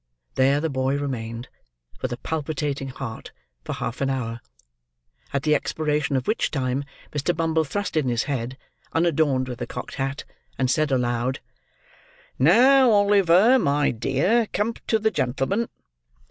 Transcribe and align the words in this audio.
There 0.33 0.59
the 0.59 0.67
boy 0.71 0.97
remained, 0.97 1.47
with 2.01 2.11
a 2.11 2.17
palpitating 2.17 2.87
heart, 2.87 3.31
for 3.63 3.73
half 3.73 4.01
an 4.01 4.09
hour. 4.09 4.41
At 5.31 5.43
the 5.43 5.53
expiration 5.53 6.15
of 6.15 6.25
which 6.27 6.49
time 6.49 6.85
Mr. 7.11 7.37
Bumble 7.37 7.63
thrust 7.63 7.95
in 7.95 8.09
his 8.09 8.23
head, 8.23 8.57
unadorned 8.93 9.47
with 9.47 9.59
the 9.59 9.67
cocked 9.67 9.93
hat, 10.01 10.23
and 10.57 10.71
said 10.71 10.89
aloud: 10.91 11.39
"Now, 12.39 12.89
Oliver, 12.89 13.59
my 13.59 13.91
dear, 13.91 14.47
come 14.51 14.73
to 14.87 14.97
the 14.97 15.11
gentleman." 15.11 15.69